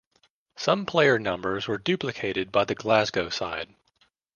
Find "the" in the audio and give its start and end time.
2.65-2.73